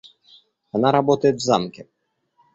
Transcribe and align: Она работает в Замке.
Она 0.71 0.91
работает 0.91 1.35
в 1.35 1.41
Замке. 1.41 1.85